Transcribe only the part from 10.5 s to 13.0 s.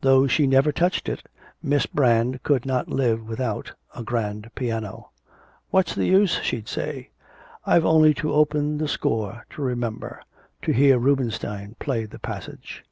to hear Rubenstein play the passage.'